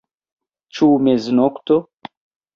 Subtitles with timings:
[0.77, 1.79] Ĉu meznokto?